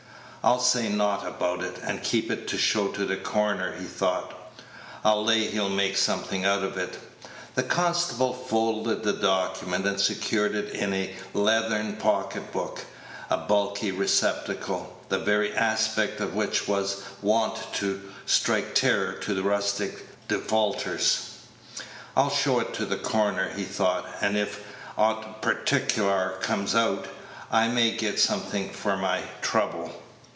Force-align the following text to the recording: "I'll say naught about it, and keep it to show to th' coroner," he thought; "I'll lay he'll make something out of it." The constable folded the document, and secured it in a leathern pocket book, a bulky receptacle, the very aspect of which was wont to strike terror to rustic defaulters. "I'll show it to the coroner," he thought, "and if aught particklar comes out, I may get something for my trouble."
"I'll 0.43 0.59
say 0.59 0.89
naught 0.89 1.23
about 1.27 1.61
it, 1.61 1.77
and 1.83 2.01
keep 2.01 2.31
it 2.31 2.47
to 2.47 2.57
show 2.57 2.87
to 2.87 3.05
th' 3.05 3.23
coroner," 3.23 3.75
he 3.77 3.85
thought; 3.85 4.33
"I'll 5.05 5.23
lay 5.23 5.45
he'll 5.45 5.69
make 5.69 5.95
something 5.97 6.45
out 6.45 6.63
of 6.63 6.77
it." 6.79 6.97
The 7.53 7.61
constable 7.61 8.33
folded 8.33 9.03
the 9.03 9.13
document, 9.13 9.85
and 9.85 9.99
secured 9.99 10.55
it 10.55 10.73
in 10.73 10.93
a 10.95 11.13
leathern 11.35 11.95
pocket 11.97 12.51
book, 12.51 12.83
a 13.29 13.37
bulky 13.37 13.91
receptacle, 13.91 14.97
the 15.09 15.19
very 15.19 15.53
aspect 15.53 16.19
of 16.19 16.33
which 16.33 16.67
was 16.67 17.03
wont 17.21 17.57
to 17.73 18.01
strike 18.25 18.73
terror 18.73 19.13
to 19.13 19.43
rustic 19.43 20.07
defaulters. 20.27 21.33
"I'll 22.17 22.31
show 22.31 22.59
it 22.61 22.73
to 22.73 22.87
the 22.87 22.97
coroner," 22.97 23.49
he 23.55 23.63
thought, 23.65 24.09
"and 24.21 24.35
if 24.35 24.59
aught 24.97 25.43
particklar 25.43 26.39
comes 26.41 26.73
out, 26.73 27.07
I 27.51 27.67
may 27.67 27.91
get 27.91 28.19
something 28.19 28.71
for 28.71 28.97
my 28.97 29.21
trouble." 29.43 29.93